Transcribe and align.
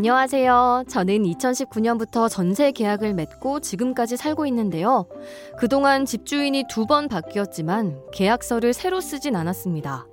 안녕하세요. 0.00 0.84
저는 0.90 1.22
2019년부터 1.22 2.28
전세 2.28 2.70
계약을 2.70 3.14
맺고 3.14 3.60
지금까지 3.60 4.18
살고 4.18 4.44
있는데요. 4.44 5.06
그동안 5.58 6.04
집주인이 6.04 6.64
두 6.68 6.84
번 6.84 7.08
바뀌었지만 7.08 8.02
계약서를 8.12 8.74
새로 8.74 9.00
쓰진 9.00 9.34
않았습니다. 9.36 10.06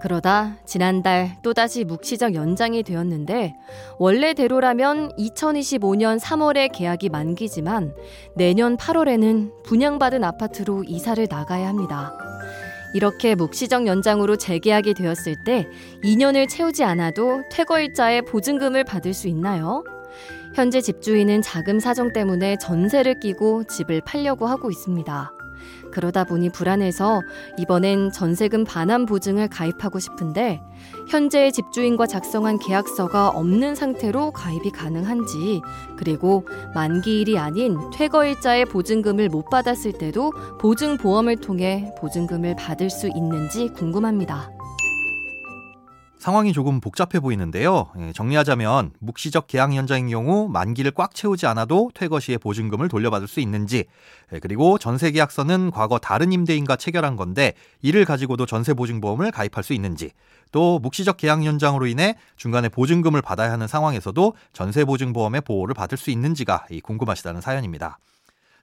그러다 0.00 0.58
지난달 0.64 1.36
또다시 1.42 1.82
묵시적 1.82 2.36
연장이 2.36 2.84
되었는데 2.84 3.56
원래대로라면 3.98 5.16
2025년 5.18 6.20
3월에 6.20 6.70
계약이 6.72 7.08
만기지만 7.08 7.96
내년 8.36 8.76
8월에는 8.76 9.64
분양받은 9.64 10.22
아파트로 10.22 10.84
이사를 10.84 11.26
나가야 11.28 11.66
합니다. 11.66 12.16
이렇게 12.94 13.34
묵시적 13.34 13.86
연장으로 13.86 14.36
재계약이 14.36 14.94
되었을 14.94 15.36
때 15.44 15.68
2년을 16.02 16.48
채우지 16.48 16.84
않아도 16.84 17.42
퇴거 17.50 17.80
일자의 17.80 18.22
보증금을 18.22 18.84
받을 18.84 19.14
수 19.14 19.28
있나요? 19.28 19.84
현재 20.54 20.80
집주인은 20.80 21.42
자금 21.42 21.78
사정 21.78 22.12
때문에 22.12 22.56
전세를 22.58 23.20
끼고 23.20 23.64
집을 23.64 24.00
팔려고 24.04 24.46
하고 24.46 24.70
있습니다. 24.70 25.37
그러다 25.90 26.24
보니 26.24 26.50
불안해서 26.50 27.20
이번엔 27.58 28.12
전세금 28.12 28.64
반환 28.64 29.06
보증을 29.06 29.48
가입하고 29.48 29.98
싶은데 29.98 30.60
현재 31.08 31.50
집주인과 31.50 32.06
작성한 32.06 32.58
계약서가 32.58 33.28
없는 33.30 33.74
상태로 33.74 34.32
가입이 34.32 34.70
가능한지 34.70 35.60
그리고 35.96 36.46
만기일이 36.74 37.38
아닌 37.38 37.78
퇴거일자의 37.94 38.66
보증금을 38.66 39.28
못 39.28 39.48
받았을 39.50 39.92
때도 39.92 40.32
보증보험을 40.60 41.36
통해 41.36 41.92
보증금을 41.98 42.56
받을 42.56 42.90
수 42.90 43.08
있는지 43.08 43.68
궁금합니다. 43.68 44.57
상황이 46.18 46.52
조금 46.52 46.80
복잡해 46.80 47.20
보이는데요. 47.20 47.90
예, 47.98 48.12
정리하자면 48.12 48.92
묵시적 48.98 49.46
계약 49.46 49.74
연장인 49.76 50.08
경우 50.08 50.48
만기를 50.48 50.90
꽉 50.90 51.14
채우지 51.14 51.46
않아도 51.46 51.90
퇴거 51.94 52.18
시에 52.18 52.38
보증금을 52.38 52.88
돌려받을 52.88 53.28
수 53.28 53.40
있는지, 53.40 53.84
예, 54.32 54.38
그리고 54.40 54.78
전세 54.78 55.10
계약서는 55.12 55.70
과거 55.70 55.98
다른 55.98 56.32
임대인과 56.32 56.76
체결한 56.76 57.16
건데 57.16 57.54
이를 57.82 58.04
가지고도 58.04 58.46
전세 58.46 58.74
보증보험을 58.74 59.30
가입할 59.30 59.62
수 59.62 59.72
있는지, 59.72 60.10
또 60.50 60.80
묵시적 60.80 61.18
계약 61.18 61.44
연장으로 61.44 61.86
인해 61.86 62.16
중간에 62.36 62.68
보증금을 62.68 63.22
받아야 63.22 63.52
하는 63.52 63.68
상황에서도 63.68 64.34
전세 64.52 64.84
보증보험의 64.84 65.42
보호를 65.42 65.74
받을 65.74 65.96
수 65.96 66.10
있는지가 66.10 66.66
궁금하시다는 66.82 67.40
사연입니다. 67.40 67.98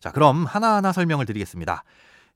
자, 0.02 0.12
그럼 0.12 0.46
하나하나 0.46 0.92
설명을 0.92 1.26
드리겠습니다. 1.26 1.84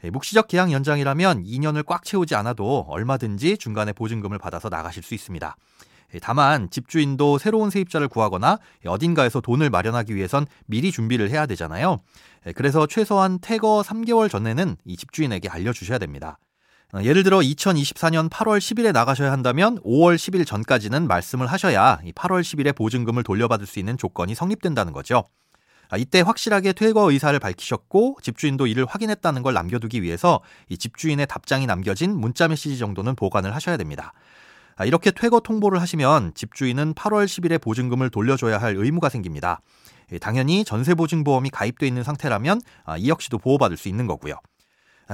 예, 0.03 0.09
묵시적 0.09 0.47
계약 0.47 0.72
연장이라면 0.72 1.44
2년을 1.44 1.86
꽉 1.86 2.03
채우지 2.03 2.36
않아도 2.36 2.86
얼마든지 2.88 3.58
중간에 3.58 3.94
보증금을 3.94 4.38
받아서 4.38 4.69
나가실 4.69 5.03
수 5.03 5.14
있습니다. 5.14 5.55
예, 6.14 6.20
다만 6.20 6.70
집주인도 6.70 7.37
새로운 7.37 7.70
세입자를 7.70 8.08
구하거나 8.08 8.60
어딘가에서 8.86 9.42
돈을 9.42 9.70
마련하기 9.70 10.15
위해선 10.15 10.45
미리 10.65 10.92
준비를 10.92 11.30
해야 11.30 11.45
되잖아요. 11.45 11.99
예, 12.48 12.54
그래서 12.54 12.87
최소한 12.87 13.39
퇴거 13.42 13.83
3개월 13.86 14.30
전에는 14.30 14.77
이 14.86 14.98
집주인에게 14.98 15.49
알려주셔야 15.49 15.98
됩니다. 15.98 16.37
어, 16.93 17.04
예를 17.04 17.23
들어 17.23 17.37
2024년 17.39 18.30
8월 18.30 18.58
10일에 18.58 18.92
나가셔야 18.92 19.31
한다면 19.31 19.77
5월 19.81 20.16
10일 20.16 20.48
전까지는 20.48 21.08
말씀을 21.08 21.45
하셔야 21.45 21.99
8월 22.16 22.42
10일에 22.42 22.76
보증금을 22.76 23.23
돌려받을 23.23 23.67
수 23.67 23.77
있는 23.77 23.98
조건이 23.98 24.33
성립된다는 24.33 24.93
거죠. 24.93 25.26
아, 25.89 25.98
이때 25.98 26.22
확실하게 26.22 26.73
퇴거 26.73 27.11
의사를 27.11 27.38
밝히셨고 27.39 28.17
집주인도 28.22 28.67
이를 28.67 28.86
확인했다는 28.86 29.42
걸 29.42 29.54
남겨두기 29.55 30.04
위해서 30.04 30.39
이 30.70 30.77
집주인의 30.77 31.26
답장이 31.27 31.66
남겨진 31.66 32.16
문자 32.16 32.48
메시지 32.48 32.77
정도는 32.77 33.16
보관을 33.16 33.55
하셔야 33.55 33.76
됩니다. 33.76 34.14
아, 34.76 34.86
이렇게 34.86 35.11
퇴거 35.11 35.39
통보를 35.39 35.82
하시면 35.82 36.33
집주인은 36.36 36.94
8월 36.94 37.26
10일에 37.26 37.60
보증금을 37.60 38.11
돌려줘야 38.11 38.60
할 38.60 38.76
의무가 38.78 39.10
생깁니다. 39.10 39.61
예, 40.11 40.20
당연히 40.20 40.64
전세보증보험이 40.64 41.49
가입돼 41.49 41.88
있는 41.88 42.04
상태라면 42.04 42.61
아, 42.86 42.98
이 42.98 43.10
역시도 43.10 43.39
보호받을 43.39 43.76
수 43.76 43.89
있는 43.89 44.05
거고요. 44.08 44.36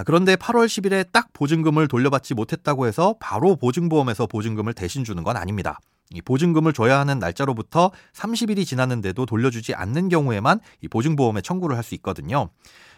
그런데 0.06 0.36
8월 0.36 0.66
10일에 0.66 1.10
딱 1.14 1.32
보증금을 1.32 1.88
돌려받지 1.88 2.34
못했다고 2.34 2.86
해서 2.86 3.16
바로 3.22 3.56
보증보험에서 3.56 4.28
보증금을 4.28 4.74
대신 4.74 5.06
주는 5.06 5.24
건 5.24 5.38
아닙니다. 5.38 5.80
이 6.14 6.22
보증금을 6.22 6.74
줘야 6.74 7.00
하는 7.00 7.20
날짜로부터 7.20 7.92
30일이 8.14 8.66
지났는데도 8.66 9.26
돌려주지 9.26 9.74
않는 9.74 10.10
경우에만 10.10 10.60
이 10.82 10.88
보증보험에 10.88 11.42
청구를 11.42 11.76
할 11.76 11.84
수 11.84 11.96
있거든요. 11.96 12.50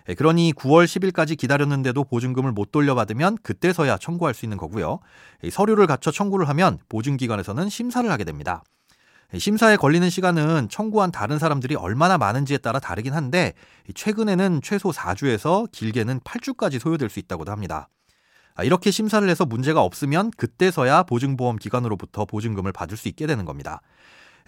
예, 0.09 0.13
그러니 0.13 0.53
9월 0.53 0.85
10일까지 0.85 1.37
기다렸는데도 1.37 2.05
보증금을 2.05 2.53
못 2.53 2.71
돌려받으면 2.71 3.37
그때서야 3.43 3.97
청구할 3.97 4.33
수 4.33 4.45
있는 4.45 4.57
거고요. 4.57 4.99
서류를 5.51 5.87
갖춰 5.87 6.11
청구를 6.11 6.47
하면 6.49 6.79
보증기관에서는 6.89 7.69
심사를 7.69 8.09
하게 8.09 8.23
됩니다. 8.23 8.63
심사에 9.37 9.75
걸리는 9.75 10.09
시간은 10.09 10.69
청구한 10.69 11.11
다른 11.11 11.37
사람들이 11.37 11.75
얼마나 11.75 12.17
많은지에 12.17 12.59
따라 12.59 12.79
다르긴 12.79 13.13
한데 13.13 13.53
최근에는 13.93 14.61
최소 14.63 14.91
4주에서 14.91 15.69
길게는 15.73 16.21
8주까지 16.21 16.79
소요될 16.79 17.09
수 17.09 17.19
있다고도 17.19 17.51
합니다. 17.51 17.89
아, 18.57 18.63
이렇게 18.63 18.89
심사를 18.91 19.27
해서 19.29 19.45
문제가 19.45 19.81
없으면 19.83 20.31
그때서야 20.31 21.03
보증보험 21.03 21.57
기관으로부터 21.57 22.25
보증금을 22.25 22.71
받을 22.71 22.97
수 22.97 23.07
있게 23.07 23.27
되는 23.27 23.45
겁니다. 23.45 23.81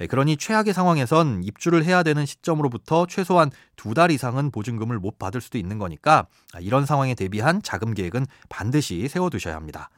예, 0.01 0.07
그러니 0.07 0.37
최악의 0.37 0.73
상황에선 0.73 1.43
입주를 1.43 1.85
해야 1.85 2.01
되는 2.03 2.25
시점으로부터 2.25 3.05
최소한 3.05 3.51
두 3.75 3.93
달 3.93 4.11
이상은 4.11 4.49
보증금을 4.49 4.97
못 4.97 5.19
받을 5.19 5.41
수도 5.41 5.57
있는 5.57 5.77
거니까 5.77 6.25
아, 6.53 6.59
이런 6.59 6.85
상황에 6.85 7.13
대비한 7.15 7.61
자금 7.61 7.93
계획은 7.93 8.25
반드시 8.49 9.07
세워두셔야 9.07 9.55
합니다. 9.55 9.89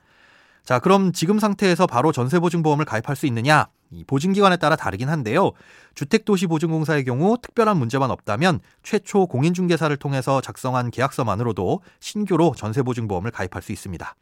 자, 0.65 0.79
그럼 0.79 1.13
지금 1.13 1.39
상태에서 1.39 1.87
바로 1.87 2.11
전세보증보험을 2.11 2.85
가입할 2.85 3.15
수 3.15 3.25
있느냐? 3.27 3.67
이 3.91 4.03
보증기관에 4.03 4.57
따라 4.57 4.75
다르긴 4.75 5.09
한데요. 5.09 5.51
주택도시보증공사의 5.95 7.03
경우 7.03 7.37
특별한 7.41 7.77
문제만 7.77 8.09
없다면 8.09 8.61
최초 8.83 9.27
공인중개사를 9.27 9.95
통해서 9.97 10.41
작성한 10.41 10.91
계약서만으로도 10.91 11.81
신규로 11.99 12.53
전세보증보험을 12.57 13.31
가입할 13.31 13.61
수 13.61 13.71
있습니다. 13.71 14.15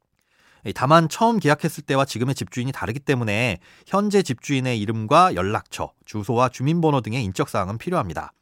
다만 0.75 1.07
처음 1.07 1.39
계약했을 1.39 1.83
때와 1.83 2.03
지금의 2.05 2.35
집주인이 2.35 2.71
다르기 2.71 2.99
때문에 2.99 3.59
현재 3.87 4.21
집주인의 4.21 4.79
이름과 4.81 5.35
연락처, 5.35 5.93
주소와 6.05 6.49
주민번호 6.49 7.01
등의 7.01 7.23
인적사항은 7.23 7.77
필요합니다. 7.77 8.33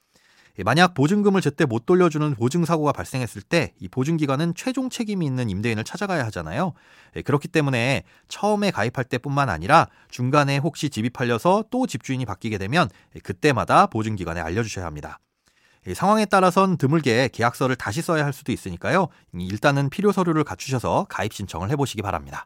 예, 0.59 0.63
만약 0.63 0.93
보증금을 0.93 1.41
제때 1.41 1.65
못 1.65 1.85
돌려주는 1.85 2.35
보증 2.35 2.65
사고가 2.65 2.91
발생했을 2.91 3.41
때 3.41 3.73
이 3.79 3.87
보증기관은 3.87 4.53
최종 4.55 4.89
책임이 4.89 5.25
있는 5.25 5.49
임대인을 5.49 5.83
찾아가야 5.83 6.25
하잖아요. 6.27 6.73
예, 7.15 7.21
그렇기 7.21 7.47
때문에 7.47 8.03
처음에 8.27 8.71
가입할 8.71 9.05
때뿐만 9.05 9.49
아니라 9.49 9.87
중간에 10.09 10.57
혹시 10.57 10.89
집이 10.89 11.09
팔려서 11.11 11.65
또 11.69 11.87
집주인이 11.87 12.25
바뀌게 12.25 12.57
되면 12.57 12.89
예, 13.15 13.19
그때마다 13.19 13.87
보증기관에 13.87 14.41
알려주셔야 14.41 14.85
합니다. 14.85 15.19
상황에 15.93 16.25
따라선 16.25 16.77
드물게 16.77 17.29
계약서를 17.31 17.77
다시 17.77 18.01
써야 18.01 18.25
할 18.25 18.33
수도 18.33 18.51
있으니까요. 18.51 19.07
일단은 19.33 19.89
필요 19.89 20.11
서류를 20.11 20.43
갖추셔서 20.43 21.05
가입 21.09 21.33
신청을 21.33 21.69
해보시기 21.69 22.01
바랍니다. 22.01 22.45